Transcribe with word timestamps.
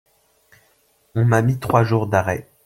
On 1.13 1.25
m’a 1.25 1.43
mis 1.43 1.59
trois 1.59 1.83
jours 1.83 2.07
d’arrêt. 2.07 2.47